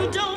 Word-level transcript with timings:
you 0.00 0.10
don't 0.10 0.29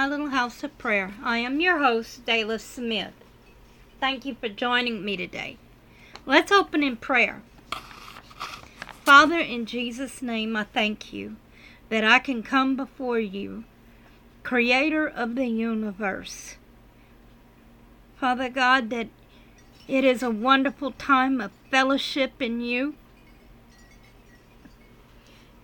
my 0.00 0.06
little 0.06 0.30
house 0.30 0.64
of 0.64 0.78
prayer. 0.78 1.12
I 1.22 1.36
am 1.40 1.60
your 1.60 1.80
host, 1.80 2.24
Dayla 2.24 2.58
Smith. 2.58 3.12
Thank 4.00 4.24
you 4.24 4.34
for 4.34 4.48
joining 4.48 5.04
me 5.04 5.14
today. 5.14 5.58
Let's 6.24 6.50
open 6.50 6.82
in 6.82 6.96
prayer. 6.96 7.42
Father, 9.04 9.38
in 9.38 9.66
Jesus' 9.66 10.22
name, 10.22 10.56
I 10.56 10.64
thank 10.64 11.12
you 11.12 11.36
that 11.90 12.02
I 12.02 12.18
can 12.18 12.42
come 12.42 12.76
before 12.76 13.20
you, 13.20 13.64
Creator 14.42 15.06
of 15.06 15.34
the 15.34 15.48
universe. 15.48 16.54
Father 18.16 18.48
God, 18.48 18.88
that 18.88 19.08
it 19.86 20.02
is 20.02 20.22
a 20.22 20.30
wonderful 20.30 20.92
time 20.92 21.42
of 21.42 21.50
fellowship 21.70 22.40
in 22.40 22.62
you. 22.62 22.94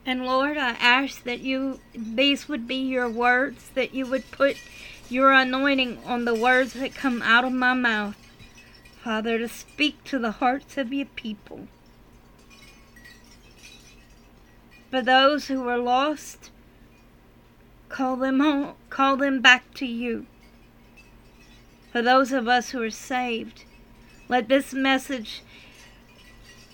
And 0.09 0.25
Lord, 0.25 0.57
I 0.57 0.71
ask 0.71 1.25
that 1.25 1.41
you, 1.41 1.81
these 1.93 2.49
would 2.49 2.69
be 2.69 2.77
your 2.77 3.11
words, 3.11 3.71
that 3.75 3.93
you 3.93 4.07
would 4.07 4.31
put 4.31 4.57
your 5.11 5.33
anointing 5.33 5.99
on 6.07 6.25
the 6.25 6.35
words 6.35 6.75
that 6.75 6.95
come 6.95 7.23
out 7.23 7.45
of 7.45 7.53
my 7.53 7.75
mouth, 7.75 8.17
Father, 9.03 9.37
to 9.37 9.49
speak 9.49 10.05
to 10.05 10.21
the 10.21 10.31
hearts 10.31 10.79
of 10.79 10.93
your 10.93 11.07
people. 11.07 11.67
For 14.93 15.03
those 15.03 15.49
who 15.49 15.67
are 15.69 15.79
lost, 15.79 16.53
call 17.89 18.15
them 18.15 18.39
home, 18.39 18.75
call 18.89 19.17
them 19.17 19.41
back 19.41 19.75
to 19.75 19.87
you. 19.87 20.27
For 21.91 22.01
those 22.01 22.31
of 22.31 22.47
us 22.47 22.71
who 22.71 22.81
are 22.81 22.91
saved, 22.91 23.65
let 24.29 24.49
this 24.49 24.73
message 24.73 25.43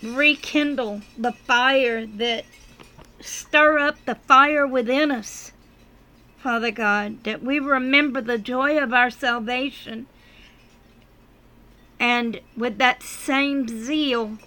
rekindle 0.03 1.01
the 1.17 1.31
fire 1.31 2.05
that 2.05 2.45
stir 3.23 3.79
up 3.79 4.03
the 4.05 4.15
fire 4.15 4.67
within 4.67 5.11
us, 5.11 5.51
Father 6.37 6.71
God, 6.71 7.23
that 7.23 7.41
we 7.41 7.59
remember 7.59 8.21
the 8.21 8.37
joy 8.37 8.77
of 8.77 8.93
our 8.93 9.09
salvation 9.09 10.07
and 11.99 12.41
with 12.57 12.77
that 12.79 13.01
same 13.01 13.67
zeal 13.67 14.37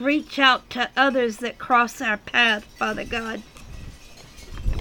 reach 0.00 0.38
out 0.38 0.68
to 0.70 0.90
others 0.96 1.38
that 1.38 1.58
cross 1.58 2.00
our 2.00 2.16
path, 2.16 2.64
Father 2.64 3.04
God. 3.04 3.42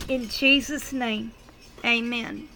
In 0.07 0.27
Jesus' 0.27 0.91
name, 0.91 1.33
amen. 1.85 2.47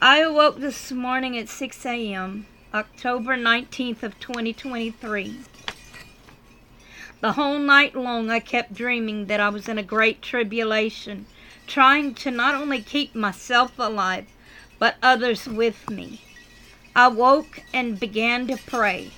I 0.00 0.18
awoke 0.18 0.58
this 0.58 0.92
morning 0.92 1.36
at 1.38 1.48
6 1.48 1.86
a.m. 1.86 2.46
October 2.76 3.38
19th 3.38 4.02
of 4.02 4.20
2023. 4.20 5.38
The 7.22 7.32
whole 7.32 7.58
night 7.58 7.96
long 7.96 8.28
I 8.28 8.38
kept 8.38 8.74
dreaming 8.74 9.28
that 9.28 9.40
I 9.40 9.48
was 9.48 9.66
in 9.66 9.78
a 9.78 9.82
great 9.82 10.20
tribulation, 10.20 11.24
trying 11.66 12.12
to 12.16 12.30
not 12.30 12.54
only 12.54 12.82
keep 12.82 13.14
myself 13.14 13.78
alive, 13.78 14.26
but 14.78 14.96
others 15.02 15.46
with 15.46 15.88
me. 15.88 16.20
I 16.94 17.08
woke 17.08 17.62
and 17.72 17.98
began 17.98 18.46
to 18.48 18.58
pray. 18.58 19.10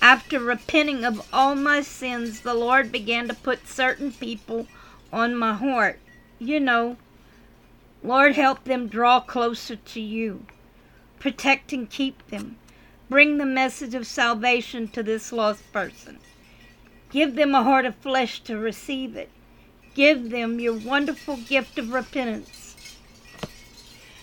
After 0.00 0.40
repenting 0.40 1.04
of 1.04 1.28
all 1.34 1.54
my 1.54 1.82
sins, 1.82 2.40
the 2.40 2.54
Lord 2.54 2.90
began 2.90 3.28
to 3.28 3.34
put 3.34 3.68
certain 3.68 4.10
people 4.10 4.68
on 5.12 5.36
my 5.36 5.52
heart. 5.52 5.98
You 6.38 6.58
know, 6.58 6.96
Lord, 8.02 8.36
help 8.36 8.64
them 8.64 8.88
draw 8.88 9.20
closer 9.20 9.76
to 9.76 10.00
you. 10.00 10.46
Protect 11.18 11.74
and 11.74 11.90
keep 11.90 12.26
them. 12.28 12.56
Bring 13.10 13.38
the 13.38 13.44
message 13.44 13.96
of 13.96 14.06
salvation 14.06 14.86
to 14.88 15.02
this 15.02 15.32
lost 15.32 15.72
person. 15.72 16.20
Give 17.10 17.34
them 17.34 17.56
a 17.56 17.64
heart 17.64 17.84
of 17.84 17.96
flesh 17.96 18.38
to 18.44 18.56
receive 18.56 19.16
it. 19.16 19.28
Give 19.94 20.30
them 20.30 20.60
your 20.60 20.74
wonderful 20.74 21.36
gift 21.36 21.76
of 21.76 21.92
repentance. 21.92 22.76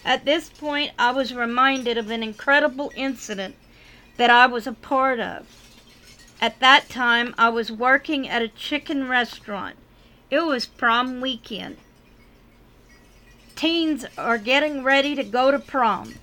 At 0.05 0.23
this 0.23 0.49
point, 0.49 0.93
I 0.97 1.11
was 1.11 1.33
reminded 1.33 1.97
of 1.97 2.09
an 2.09 2.23
incredible 2.23 2.93
incident 2.95 3.57
that 4.15 4.29
I 4.29 4.45
was 4.45 4.65
a 4.65 4.71
part 4.71 5.19
of. 5.19 5.45
At 6.39 6.61
that 6.61 6.87
time, 6.87 7.35
I 7.37 7.49
was 7.49 7.69
working 7.69 8.29
at 8.29 8.41
a 8.41 8.47
chicken 8.47 9.09
restaurant. 9.09 9.75
It 10.31 10.45
was 10.45 10.65
prom 10.65 11.19
weekend. 11.19 11.75
Teens 13.57 14.05
are 14.17 14.37
getting 14.37 14.81
ready 14.81 15.13
to 15.13 15.25
go 15.25 15.51
to 15.51 15.59
prom. 15.59 16.13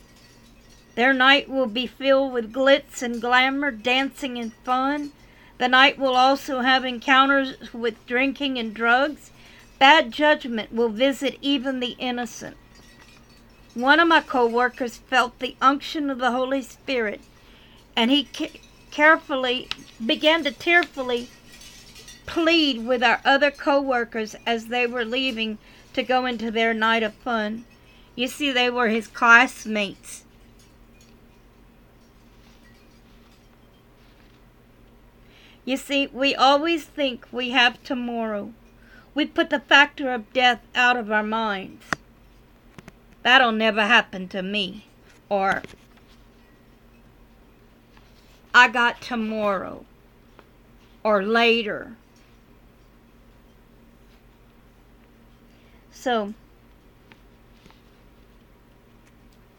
Their 0.94 1.12
night 1.12 1.49
will 1.49 1.67
be 1.67 1.87
filled 1.87 2.32
with 2.32 2.52
glitz 2.52 3.02
and 3.02 3.20
glamour, 3.20 3.70
dancing 3.70 4.38
and 4.38 4.52
fun. 4.52 5.12
The 5.58 5.69
night 5.69 5.99
will 5.99 6.14
also 6.14 6.61
have 6.61 6.85
encounters 6.85 7.73
with 7.73 8.06
drinking 8.06 8.58
and 8.58 8.75
drugs. 8.75 9.31
Bad 9.79 10.12
judgment 10.12 10.73
will 10.73 10.88
visit 10.88 11.38
even 11.41 11.81
the 11.81 11.96
innocent. 11.99 12.56
One 13.75 13.99
of 13.99 14.06
my 14.06 14.20
co-workers 14.20 14.99
felt 14.99 15.38
the 15.41 15.56
unction 15.61 16.11
of 16.11 16.19
the 16.19 16.31
Holy 16.31 16.62
Spirit, 16.62 17.20
and 17.97 18.11
he 18.11 18.29
carefully 18.90 19.69
began 20.05 20.44
to 20.44 20.52
tearfully 20.52 21.29
plead 22.26 22.87
with 22.87 23.02
our 23.02 23.20
other 23.25 23.50
co-workers 23.50 24.37
as 24.47 24.67
they 24.67 24.87
were 24.87 25.05
leaving 25.05 25.58
to 25.93 26.02
go 26.02 26.25
into 26.25 26.50
their 26.50 26.73
night 26.73 27.02
of 27.02 27.14
fun. 27.14 27.64
You 28.14 28.29
see, 28.29 28.52
they 28.52 28.70
were 28.70 28.88
his 28.88 29.08
classmates. 29.08 30.24
You 35.64 35.76
see, 35.76 36.08
we 36.08 36.34
always 36.34 36.84
think 36.84 37.26
we 37.32 37.50
have 37.50 37.82
tomorrow. 37.82 38.52
We 39.14 39.26
put 39.26 39.50
the 39.50 39.61
factor 39.61 40.12
of 40.12 40.32
death 40.32 40.61
out 40.75 40.96
of 40.96 41.11
our 41.11 41.22
minds. 41.22 41.84
That'll 43.22 43.52
never 43.52 43.82
happen 43.82 44.28
to 44.28 44.43
me. 44.43 44.87
Or 45.31 45.62
I 48.52 48.69
got 48.69 49.00
tomorrow 49.00 49.84
or 51.02 51.22
later. 51.22 51.96
So, 55.90 56.34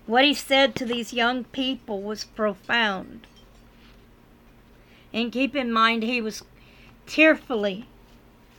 what 0.06 0.24
he 0.24 0.36
said 0.36 0.76
to 0.76 0.86
these 0.86 1.12
young 1.12 1.46
people 1.46 2.04
was 2.04 2.24
profound. 2.24 3.26
And 5.16 5.32
keep 5.32 5.56
in 5.56 5.72
mind, 5.72 6.04
he 6.04 6.20
was 6.20 6.44
tearfully 7.08 7.86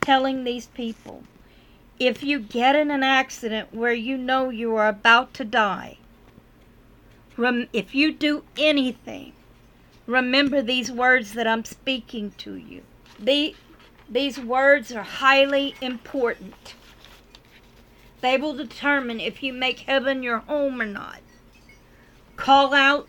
telling 0.00 0.42
these 0.42 0.68
people 0.68 1.24
if 1.98 2.22
you 2.22 2.38
get 2.40 2.74
in 2.74 2.90
an 2.90 3.02
accident 3.02 3.74
where 3.74 3.92
you 3.92 4.16
know 4.16 4.48
you 4.48 4.74
are 4.74 4.88
about 4.88 5.34
to 5.34 5.44
die, 5.44 5.98
if 7.38 7.94
you 7.94 8.10
do 8.10 8.42
anything, 8.56 9.34
remember 10.06 10.62
these 10.62 10.90
words 10.90 11.34
that 11.34 11.46
I'm 11.46 11.64
speaking 11.66 12.32
to 12.38 12.54
you. 12.54 12.80
The, 13.18 13.54
these 14.08 14.38
words 14.38 14.90
are 14.92 15.02
highly 15.02 15.74
important. 15.82 16.74
They 18.22 18.38
will 18.38 18.54
determine 18.54 19.20
if 19.20 19.42
you 19.42 19.52
make 19.52 19.80
heaven 19.80 20.22
your 20.22 20.38
home 20.38 20.80
or 20.80 20.86
not. 20.86 21.20
Call 22.36 22.72
out, 22.72 23.08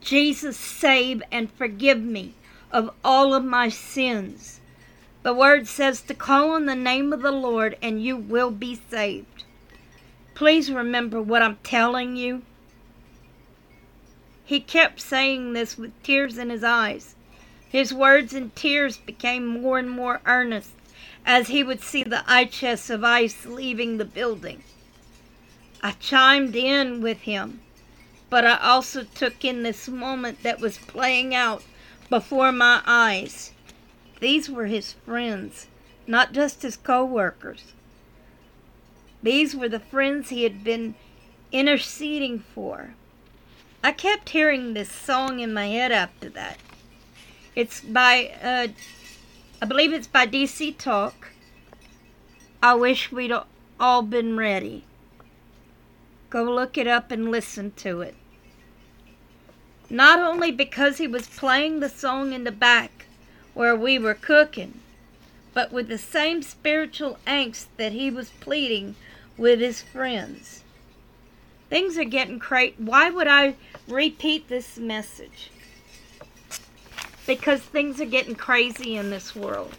Jesus, 0.00 0.56
save 0.56 1.24
and 1.32 1.50
forgive 1.50 2.00
me 2.00 2.34
of 2.74 2.90
all 3.04 3.32
of 3.32 3.44
my 3.44 3.68
sins. 3.68 4.58
The 5.22 5.32
word 5.32 5.68
says 5.68 6.02
to 6.02 6.12
call 6.12 6.50
on 6.50 6.66
the 6.66 6.74
name 6.74 7.12
of 7.12 7.22
the 7.22 7.30
Lord 7.30 7.78
and 7.80 8.02
you 8.02 8.16
will 8.16 8.50
be 8.50 8.80
saved. 8.90 9.44
Please 10.34 10.72
remember 10.72 11.22
what 11.22 11.40
I'm 11.40 11.56
telling 11.62 12.16
you. 12.16 12.42
He 14.44 14.58
kept 14.58 15.00
saying 15.00 15.52
this 15.52 15.78
with 15.78 16.02
tears 16.02 16.36
in 16.36 16.50
his 16.50 16.64
eyes. 16.64 17.14
His 17.68 17.94
words 17.94 18.34
and 18.34 18.54
tears 18.56 18.96
became 18.96 19.46
more 19.46 19.78
and 19.78 19.88
more 19.88 20.20
earnest 20.26 20.72
as 21.24 21.48
he 21.48 21.62
would 21.62 21.80
see 21.80 22.02
the 22.02 22.24
eye 22.26 22.44
chests 22.44 22.90
of 22.90 23.04
ice 23.04 23.46
leaving 23.46 23.98
the 23.98 24.04
building. 24.04 24.64
I 25.80 25.92
chimed 25.92 26.56
in 26.56 27.00
with 27.00 27.20
him, 27.20 27.60
but 28.28 28.44
I 28.44 28.58
also 28.58 29.04
took 29.04 29.44
in 29.44 29.62
this 29.62 29.88
moment 29.88 30.42
that 30.42 30.60
was 30.60 30.76
playing 30.76 31.36
out 31.36 31.62
before 32.08 32.52
my 32.52 32.82
eyes. 32.86 33.52
These 34.20 34.48
were 34.48 34.66
his 34.66 34.92
friends, 34.92 35.66
not 36.06 36.32
just 36.32 36.62
his 36.62 36.76
co 36.76 37.04
workers. 37.04 37.72
These 39.22 39.56
were 39.56 39.68
the 39.68 39.80
friends 39.80 40.28
he 40.28 40.42
had 40.42 40.62
been 40.62 40.94
interceding 41.50 42.40
for. 42.40 42.94
I 43.82 43.92
kept 43.92 44.30
hearing 44.30 44.74
this 44.74 44.90
song 44.90 45.40
in 45.40 45.52
my 45.52 45.66
head 45.66 45.92
after 45.92 46.28
that. 46.30 46.58
It's 47.54 47.80
by, 47.80 48.32
uh, 48.42 48.68
I 49.62 49.66
believe 49.66 49.92
it's 49.92 50.06
by 50.06 50.26
DC 50.26 50.76
Talk. 50.78 51.32
I 52.62 52.74
wish 52.74 53.12
we'd 53.12 53.32
all 53.78 54.02
been 54.02 54.36
ready. 54.36 54.84
Go 56.30 56.44
look 56.44 56.76
it 56.76 56.86
up 56.86 57.10
and 57.10 57.30
listen 57.30 57.72
to 57.76 58.00
it. 58.00 58.14
Not 59.90 60.18
only 60.18 60.50
because 60.50 60.98
he 60.98 61.06
was 61.06 61.26
playing 61.26 61.80
the 61.80 61.88
song 61.88 62.32
in 62.32 62.44
the 62.44 62.52
back 62.52 63.06
where 63.52 63.76
we 63.76 63.98
were 63.98 64.14
cooking, 64.14 64.80
but 65.52 65.72
with 65.72 65.88
the 65.88 65.98
same 65.98 66.42
spiritual 66.42 67.18
angst 67.26 67.66
that 67.76 67.92
he 67.92 68.10
was 68.10 68.30
pleading 68.40 68.96
with 69.36 69.60
his 69.60 69.82
friends. 69.82 70.62
Things 71.70 71.96
are 71.98 72.04
getting 72.04 72.38
crazy. 72.38 72.74
Why 72.78 73.10
would 73.10 73.28
I 73.28 73.54
repeat 73.88 74.48
this 74.48 74.78
message? 74.78 75.50
Because 77.26 77.60
things 77.60 78.00
are 78.00 78.06
getting 78.06 78.34
crazy 78.34 78.96
in 78.96 79.10
this 79.10 79.34
world. 79.34 79.76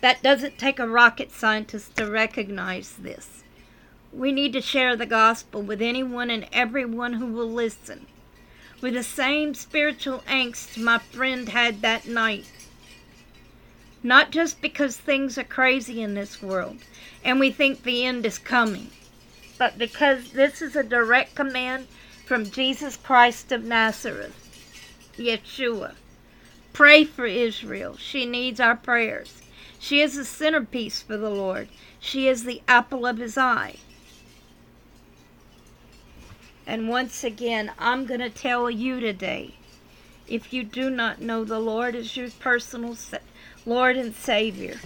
That 0.00 0.22
doesn't 0.22 0.58
take 0.58 0.78
a 0.78 0.88
rocket 0.88 1.30
scientist 1.30 1.96
to 1.96 2.10
recognize 2.10 2.92
this. 2.92 3.41
We 4.12 4.30
need 4.30 4.52
to 4.52 4.60
share 4.60 4.94
the 4.94 5.06
gospel 5.06 5.62
with 5.62 5.80
anyone 5.80 6.28
and 6.30 6.46
everyone 6.52 7.14
who 7.14 7.26
will 7.26 7.50
listen. 7.50 8.06
With 8.82 8.92
the 8.92 9.02
same 9.02 9.54
spiritual 9.54 10.18
angst 10.28 10.76
my 10.76 10.98
friend 10.98 11.48
had 11.48 11.80
that 11.80 12.06
night. 12.06 12.44
Not 14.02 14.30
just 14.30 14.60
because 14.60 14.98
things 14.98 15.38
are 15.38 15.44
crazy 15.44 16.02
in 16.02 16.12
this 16.12 16.42
world 16.42 16.78
and 17.24 17.40
we 17.40 17.50
think 17.50 17.82
the 17.82 18.04
end 18.04 18.26
is 18.26 18.36
coming, 18.36 18.90
but 19.56 19.78
because 19.78 20.32
this 20.32 20.60
is 20.60 20.76
a 20.76 20.82
direct 20.82 21.34
command 21.34 21.86
from 22.26 22.50
Jesus 22.50 22.96
Christ 22.96 23.50
of 23.50 23.64
Nazareth, 23.64 24.34
Yeshua. 25.16 25.94
Pray 26.74 27.04
for 27.04 27.26
Israel. 27.26 27.96
She 27.96 28.26
needs 28.26 28.60
our 28.60 28.76
prayers. 28.76 29.40
She 29.78 30.00
is 30.00 30.16
the 30.16 30.24
centerpiece 30.24 31.00
for 31.00 31.16
the 31.16 31.30
Lord. 31.30 31.68
She 31.98 32.28
is 32.28 32.44
the 32.44 32.60
apple 32.68 33.06
of 33.06 33.18
his 33.18 33.38
eye. 33.38 33.76
And 36.66 36.88
once 36.88 37.24
again, 37.24 37.72
I'm 37.78 38.06
going 38.06 38.20
to 38.20 38.30
tell 38.30 38.70
you 38.70 39.00
today 39.00 39.54
if 40.28 40.52
you 40.52 40.62
do 40.62 40.90
not 40.90 41.20
know 41.20 41.44
the 41.44 41.58
Lord 41.58 41.94
as 41.94 42.16
your 42.16 42.30
personal 42.30 42.94
sa- 42.94 43.18
Lord 43.66 43.96
and 43.96 44.14
Savior, 44.14 44.78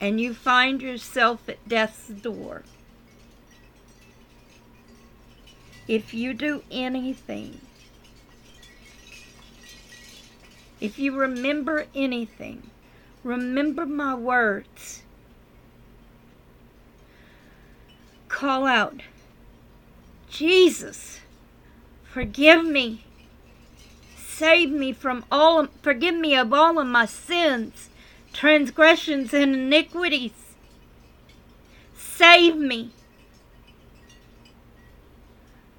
and 0.00 0.20
you 0.20 0.34
find 0.34 0.80
yourself 0.80 1.48
at 1.48 1.68
death's 1.68 2.08
door, 2.08 2.62
if 5.86 6.14
you 6.14 6.32
do 6.32 6.62
anything, 6.70 7.60
if 10.80 10.98
you 10.98 11.14
remember 11.14 11.86
anything, 11.94 12.70
remember 13.22 13.84
my 13.86 14.14
words. 14.14 15.01
Call 18.42 18.66
out, 18.66 19.02
Jesus, 20.28 21.20
forgive 22.02 22.64
me. 22.64 23.04
Save 24.16 24.68
me 24.68 24.92
from 24.92 25.24
all, 25.30 25.68
forgive 25.80 26.16
me 26.16 26.34
of 26.34 26.52
all 26.52 26.80
of 26.80 26.88
my 26.88 27.06
sins, 27.06 27.88
transgressions, 28.32 29.32
and 29.32 29.54
iniquities. 29.54 30.32
Save 31.96 32.56
me. 32.56 32.90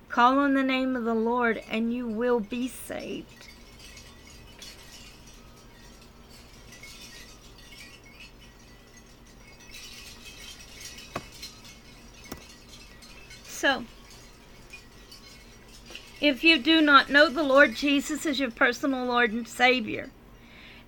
Call 0.08 0.39
on 0.39 0.53
the 0.53 0.63
name 0.63 0.96
of 0.96 1.03
the 1.03 1.13
Lord 1.13 1.62
and 1.70 1.93
you 1.93 2.08
will 2.08 2.39
be 2.39 2.70
saved. 2.70 3.50
So, 13.63 13.86
if 16.20 16.43
you 16.43 16.60
do 16.60 16.82
not 16.82 17.10
know 17.10 17.29
the 17.29 17.43
Lord 17.43 17.75
Jesus 17.75 18.25
as 18.25 18.38
your 18.38 18.51
personal 18.51 19.05
Lord 19.05 19.32
and 19.32 19.48
Savior, 19.48 20.10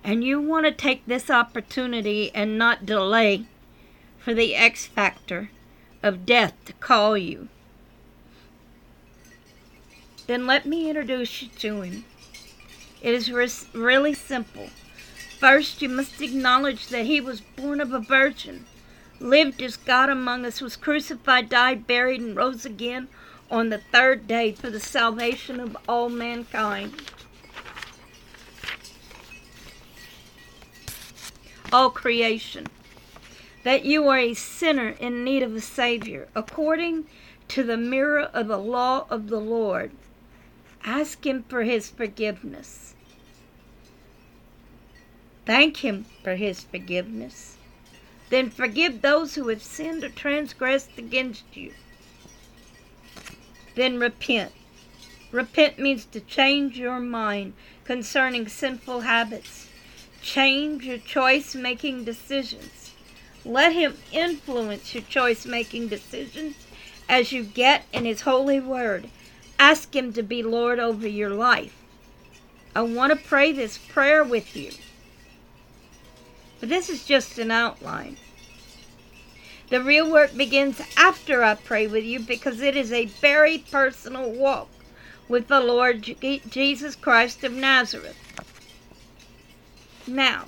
and 0.04 0.22
you 0.22 0.38
want 0.38 0.66
to 0.66 0.72
take 0.72 1.06
this 1.06 1.30
opportunity 1.30 2.30
and 2.34 2.58
not 2.58 2.84
delay 2.84 3.46
for 4.18 4.34
the 4.34 4.54
X 4.54 4.84
factor 4.84 5.48
of 6.02 6.26
death 6.26 6.52
to 6.66 6.74
call 6.74 7.16
you, 7.16 7.48
then 10.26 10.46
let 10.46 10.66
me 10.66 10.90
introduce 10.90 11.40
you 11.40 11.48
to 11.48 11.80
him. 11.80 12.04
It 13.00 13.14
is 13.14 13.32
really 13.72 14.12
simple. 14.12 14.68
First, 15.40 15.80
you 15.80 15.88
must 15.88 16.20
acknowledge 16.20 16.88
that 16.88 17.06
he 17.06 17.22
was 17.22 17.40
born 17.40 17.80
of 17.80 17.94
a 17.94 18.00
virgin, 18.00 18.66
lived 19.20 19.62
as 19.62 19.76
God 19.76 20.08
among 20.08 20.44
us, 20.44 20.60
was 20.60 20.76
crucified, 20.76 21.48
died, 21.48 21.86
buried, 21.86 22.20
and 22.20 22.36
rose 22.36 22.64
again 22.64 23.08
on 23.50 23.68
the 23.68 23.78
third 23.78 24.26
day 24.26 24.52
for 24.52 24.70
the 24.70 24.80
salvation 24.80 25.60
of 25.60 25.76
all 25.88 26.08
mankind. 26.08 26.94
All 31.72 31.90
creation. 31.90 32.66
That 33.64 33.84
you 33.84 34.06
are 34.08 34.18
a 34.18 34.34
sinner 34.34 34.90
in 35.00 35.24
need 35.24 35.42
of 35.42 35.54
a 35.54 35.60
Savior, 35.60 36.28
according 36.34 37.06
to 37.48 37.62
the 37.62 37.76
mirror 37.76 38.20
of 38.20 38.48
the 38.48 38.58
law 38.58 39.06
of 39.10 39.28
the 39.28 39.40
Lord. 39.40 39.90
Ask 40.84 41.26
Him 41.26 41.44
for 41.48 41.64
His 41.64 41.90
forgiveness. 41.90 42.94
Thank 45.44 45.78
Him 45.78 46.06
for 46.22 46.36
His 46.36 46.62
forgiveness. 46.62 47.55
Then 48.28 48.50
forgive 48.50 49.02
those 49.02 49.34
who 49.34 49.48
have 49.48 49.62
sinned 49.62 50.02
or 50.02 50.08
transgressed 50.08 50.98
against 50.98 51.56
you. 51.56 51.72
Then 53.74 53.98
repent. 54.00 54.52
Repent 55.30 55.78
means 55.78 56.04
to 56.06 56.20
change 56.20 56.78
your 56.78 56.98
mind 56.98 57.52
concerning 57.84 58.48
sinful 58.48 59.00
habits. 59.00 59.68
Change 60.22 60.84
your 60.84 60.98
choice 60.98 61.54
making 61.54 62.04
decisions. 62.04 62.92
Let 63.44 63.72
Him 63.72 63.96
influence 64.12 64.94
your 64.94 65.04
choice 65.04 65.46
making 65.46 65.88
decisions 65.88 66.56
as 67.08 67.32
you 67.32 67.44
get 67.44 67.84
in 67.92 68.04
His 68.04 68.22
holy 68.22 68.58
word. 68.58 69.08
Ask 69.58 69.94
Him 69.94 70.12
to 70.14 70.22
be 70.22 70.42
Lord 70.42 70.78
over 70.78 71.06
your 71.06 71.30
life. 71.30 71.76
I 72.74 72.82
want 72.82 73.12
to 73.12 73.28
pray 73.28 73.52
this 73.52 73.78
prayer 73.78 74.24
with 74.24 74.56
you. 74.56 74.72
But 76.60 76.68
this 76.68 76.88
is 76.88 77.04
just 77.04 77.38
an 77.38 77.50
outline. 77.50 78.16
The 79.68 79.82
real 79.82 80.10
work 80.10 80.36
begins 80.36 80.80
after 80.96 81.42
I 81.42 81.54
pray 81.54 81.86
with 81.86 82.04
you 82.04 82.20
because 82.20 82.60
it 82.60 82.76
is 82.76 82.92
a 82.92 83.06
very 83.06 83.58
personal 83.58 84.30
walk 84.30 84.68
with 85.28 85.48
the 85.48 85.60
Lord 85.60 86.02
Jesus 86.02 86.94
Christ 86.94 87.42
of 87.42 87.52
Nazareth. 87.52 88.16
Now, 90.06 90.44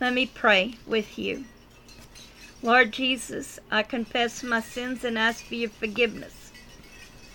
let 0.00 0.12
me 0.14 0.26
pray 0.26 0.76
with 0.86 1.18
you. 1.18 1.44
Lord 2.62 2.92
Jesus, 2.92 3.58
I 3.68 3.82
confess 3.82 4.44
my 4.44 4.60
sins 4.60 5.02
and 5.02 5.18
ask 5.18 5.44
for 5.44 5.56
your 5.56 5.70
forgiveness. 5.70 6.41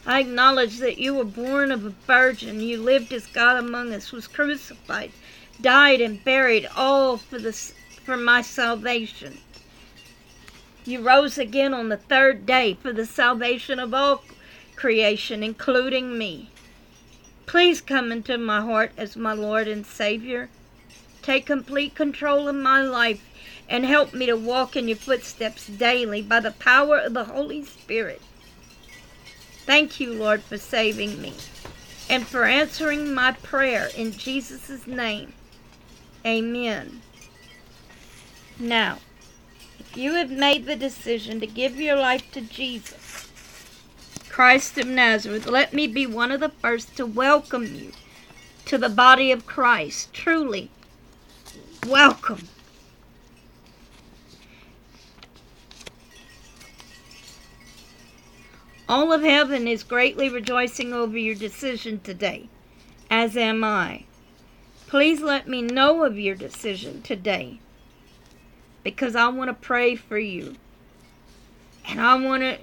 I 0.07 0.21
acknowledge 0.21 0.77
that 0.77 0.99
you 0.99 1.13
were 1.15 1.25
born 1.25 1.69
of 1.69 1.83
a 1.83 1.89
virgin, 1.89 2.61
you 2.61 2.81
lived 2.81 3.11
as 3.11 3.25
God 3.27 3.57
among 3.57 3.91
us, 3.91 4.13
was 4.13 4.25
crucified, 4.25 5.11
died 5.59 5.99
and 5.99 6.23
buried, 6.23 6.65
all 6.77 7.17
for 7.17 7.37
the 7.37 7.51
for 7.51 8.15
my 8.15 8.41
salvation. 8.41 9.39
You 10.85 11.01
rose 11.01 11.37
again 11.37 11.73
on 11.73 11.89
the 11.89 11.97
third 11.97 12.45
day 12.45 12.75
for 12.75 12.93
the 12.93 13.05
salvation 13.05 13.79
of 13.79 13.93
all 13.93 14.23
creation, 14.77 15.43
including 15.43 16.17
me. 16.17 16.51
Please 17.45 17.81
come 17.81 18.09
into 18.09 18.37
my 18.37 18.61
heart 18.61 18.93
as 18.95 19.17
my 19.17 19.33
Lord 19.33 19.67
and 19.67 19.85
Savior. 19.85 20.47
Take 21.21 21.45
complete 21.45 21.95
control 21.95 22.47
of 22.47 22.55
my 22.55 22.81
life 22.81 23.27
and 23.67 23.83
help 23.83 24.13
me 24.13 24.25
to 24.27 24.37
walk 24.37 24.77
in 24.77 24.87
your 24.87 24.95
footsteps 24.95 25.67
daily 25.67 26.21
by 26.21 26.39
the 26.39 26.51
power 26.51 26.97
of 26.97 27.13
the 27.13 27.25
Holy 27.25 27.65
Spirit. 27.65 28.21
Thank 29.67 29.99
you, 29.99 30.13
Lord, 30.13 30.41
for 30.43 30.57
saving 30.57 31.21
me 31.21 31.33
and 32.09 32.25
for 32.25 32.45
answering 32.45 33.13
my 33.13 33.33
prayer 33.33 33.89
in 33.97 34.13
Jesus' 34.13 34.87
name. 34.87 35.33
Amen. 36.25 37.01
Now, 38.57 38.99
if 39.77 39.97
you 39.97 40.13
have 40.13 40.31
made 40.31 40.65
the 40.65 40.77
decision 40.77 41.41
to 41.41 41.47
give 41.47 41.75
your 41.75 41.97
life 41.97 42.31
to 42.31 42.39
Jesus, 42.39 43.29
Christ 44.29 44.77
of 44.77 44.87
Nazareth, 44.87 45.47
let 45.47 45.73
me 45.73 45.85
be 45.85 46.07
one 46.07 46.31
of 46.31 46.39
the 46.39 46.47
first 46.47 46.95
to 46.95 47.05
welcome 47.05 47.75
you 47.75 47.91
to 48.67 48.77
the 48.77 48.87
body 48.87 49.33
of 49.33 49.45
Christ. 49.45 50.13
Truly, 50.13 50.71
welcome. 51.85 52.47
All 58.89 59.11
of 59.11 59.21
heaven 59.21 59.67
is 59.67 59.83
greatly 59.83 60.29
rejoicing 60.29 60.93
over 60.93 61.17
your 61.17 61.35
decision 61.35 61.99
today, 61.99 62.47
as 63.09 63.35
am 63.35 63.63
I. 63.63 64.05
Please 64.87 65.21
let 65.21 65.47
me 65.47 65.61
know 65.61 66.03
of 66.03 66.17
your 66.17 66.35
decision 66.35 67.01
today 67.01 67.59
because 68.83 69.15
I 69.15 69.27
want 69.27 69.49
to 69.49 69.53
pray 69.53 69.95
for 69.95 70.17
you. 70.17 70.55
And 71.85 71.99
I 71.99 72.15
want 72.15 72.43
to 72.43 72.57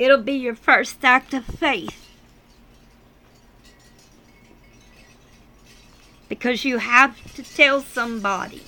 It'll 0.00 0.22
be 0.22 0.32
your 0.32 0.54
first 0.54 1.04
act 1.04 1.34
of 1.34 1.44
faith. 1.44 2.08
Because 6.30 6.64
you 6.64 6.78
have 6.78 7.34
to 7.34 7.42
tell 7.42 7.82
somebody. 7.82 8.62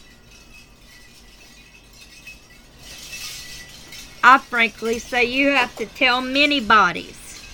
I 4.33 4.39
frankly 4.39 4.99
say 4.99 5.27
you 5.27 5.51
have 5.51 5.77
to 5.77 5.85
tell 5.85 6.23
many 6.23 6.59
bodies. 6.59 7.45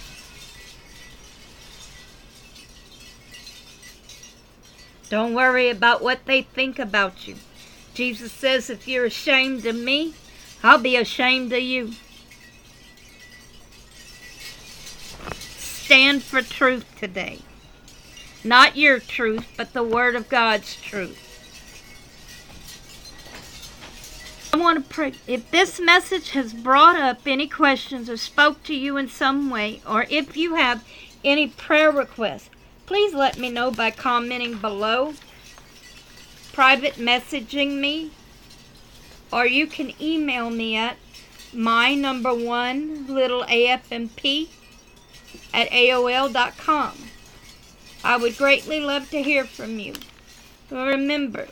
Don't 5.10 5.34
worry 5.34 5.70
about 5.70 6.02
what 6.04 6.24
they 6.26 6.42
think 6.42 6.78
about 6.78 7.26
you. 7.26 7.34
Jesus 7.94 8.30
says, 8.30 8.70
if 8.70 8.86
you're 8.86 9.06
ashamed 9.06 9.66
of 9.66 9.74
me, 9.74 10.14
I'll 10.62 10.78
be 10.78 10.94
ashamed 10.94 11.52
of 11.52 11.62
you. 11.62 11.94
Stand 15.32 16.22
for 16.22 16.42
truth 16.42 16.86
today. 16.96 17.40
Not 18.44 18.76
your 18.76 19.00
truth, 19.00 19.48
but 19.56 19.72
the 19.72 19.82
Word 19.82 20.14
of 20.14 20.28
God's 20.28 20.80
truth. 20.80 21.24
I 24.38 24.46
want 24.58 24.82
to 24.82 24.94
pray. 24.94 25.14
If 25.26 25.50
this 25.50 25.80
message 25.80 26.30
has 26.30 26.52
brought 26.52 26.96
up 26.96 27.20
any 27.26 27.48
questions 27.48 28.10
or 28.10 28.16
spoke 28.16 28.62
to 28.64 28.74
you 28.74 28.96
in 28.96 29.08
some 29.08 29.50
way, 29.50 29.80
or 29.86 30.06
if 30.10 30.36
you 30.36 30.56
have 30.56 30.84
any 31.24 31.48
prayer 31.48 31.90
requests, 31.90 32.50
please 32.86 33.14
let 33.14 33.38
me 33.38 33.50
know 33.50 33.70
by 33.70 33.90
commenting 33.90 34.58
below, 34.58 35.14
private 36.52 36.94
messaging 36.94 37.80
me, 37.80 38.10
or 39.32 39.46
you 39.46 39.66
can 39.66 39.92
email 40.00 40.50
me 40.50 40.76
at 40.76 40.96
my 41.52 41.94
number 41.94 42.34
one 42.34 43.06
little 43.06 43.44
afmp 43.44 44.48
at 45.52 45.70
aol.com. 45.70 46.94
I 48.04 48.16
would 48.16 48.36
greatly 48.36 48.80
love 48.80 49.10
to 49.10 49.22
hear 49.22 49.44
from 49.44 49.78
you. 49.78 49.94
Remember, 50.70 51.48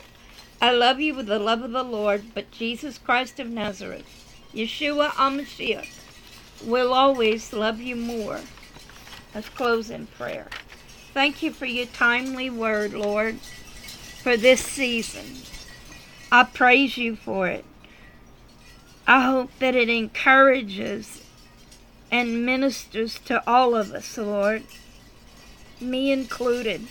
I 0.59 0.71
love 0.71 0.99
you 0.99 1.13
with 1.13 1.27
the 1.27 1.37
love 1.37 1.61
of 1.61 1.71
the 1.71 1.83
Lord, 1.83 2.33
but 2.33 2.49
Jesus 2.49 2.97
Christ 2.97 3.39
of 3.39 3.49
Nazareth, 3.49 4.05
Yeshua 4.53 5.09
HaMashiach, 5.09 5.87
will 6.65 6.93
always 6.93 7.53
love 7.53 7.79
you 7.79 7.95
more. 7.95 8.41
Let's 9.35 9.49
close 9.49 9.91
in 9.91 10.07
prayer. 10.07 10.47
Thank 11.13 11.43
you 11.43 11.51
for 11.51 11.65
your 11.65 11.85
timely 11.85 12.49
word, 12.49 12.93
Lord, 12.93 13.39
for 13.39 14.35
this 14.35 14.61
season. 14.61 15.43
I 16.31 16.43
praise 16.43 16.97
you 16.97 17.15
for 17.15 17.47
it. 17.47 17.65
I 19.05 19.21
hope 19.21 19.51
that 19.59 19.75
it 19.75 19.89
encourages 19.89 21.23
and 22.11 22.45
ministers 22.45 23.19
to 23.25 23.47
all 23.47 23.75
of 23.75 23.93
us, 23.93 24.17
Lord, 24.17 24.63
me 25.79 26.11
included. 26.11 26.87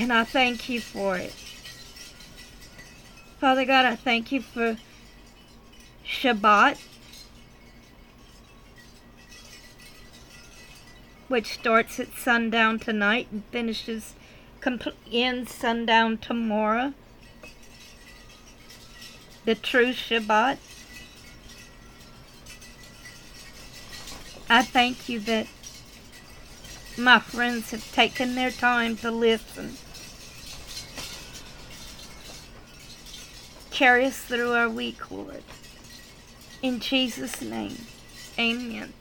And 0.00 0.14
I 0.14 0.24
thank 0.24 0.70
you 0.70 0.80
for 0.80 1.18
it. 1.18 1.34
Father 3.38 3.66
God, 3.66 3.84
I 3.84 3.96
thank 3.96 4.32
you 4.32 4.40
for 4.40 4.78
Shabbat, 6.06 6.78
which 11.28 11.52
starts 11.52 12.00
at 12.00 12.14
sundown 12.14 12.78
tonight 12.78 13.28
and 13.30 13.44
finishes 13.52 14.14
compl- 14.62 14.94
ends 15.12 15.52
sundown 15.54 16.16
tomorrow. 16.16 16.94
The 19.44 19.54
true 19.54 19.92
Shabbat. 19.92 20.56
I 24.48 24.62
thank 24.62 25.10
you 25.10 25.20
that 25.20 25.46
my 26.96 27.18
friends 27.18 27.72
have 27.72 27.92
taken 27.92 28.34
their 28.34 28.50
time 28.50 28.96
to 28.96 29.10
listen. 29.10 29.76
Carry 33.80 34.04
us 34.04 34.18
through 34.18 34.52
our 34.52 34.68
week, 34.68 35.10
Lord. 35.10 35.42
In 36.60 36.80
Jesus' 36.80 37.40
name, 37.40 37.78
amen. 38.38 38.92